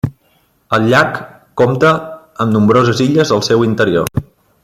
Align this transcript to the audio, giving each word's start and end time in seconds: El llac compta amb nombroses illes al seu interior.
El 0.77 0.87
llac 0.93 1.19
compta 1.63 1.91
amb 2.45 2.55
nombroses 2.55 3.05
illes 3.07 3.35
al 3.37 3.45
seu 3.51 3.67
interior. 3.71 4.13